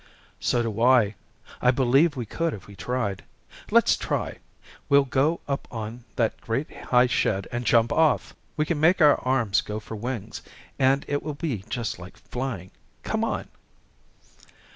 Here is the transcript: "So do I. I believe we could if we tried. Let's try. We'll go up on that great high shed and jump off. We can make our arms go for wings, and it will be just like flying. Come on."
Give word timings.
"So 0.39 0.63
do 0.63 0.81
I. 0.81 1.13
I 1.61 1.69
believe 1.69 2.15
we 2.15 2.25
could 2.25 2.55
if 2.55 2.65
we 2.65 2.75
tried. 2.75 3.23
Let's 3.69 3.95
try. 3.95 4.39
We'll 4.89 5.05
go 5.05 5.41
up 5.47 5.67
on 5.69 6.05
that 6.15 6.41
great 6.41 6.75
high 6.75 7.05
shed 7.05 7.47
and 7.51 7.65
jump 7.65 7.93
off. 7.93 8.33
We 8.57 8.65
can 8.65 8.79
make 8.79 8.99
our 8.99 9.19
arms 9.19 9.61
go 9.61 9.79
for 9.79 9.95
wings, 9.95 10.41
and 10.79 11.05
it 11.07 11.21
will 11.21 11.35
be 11.35 11.65
just 11.69 11.99
like 11.99 12.17
flying. 12.17 12.71
Come 13.03 13.23
on." 13.23 13.47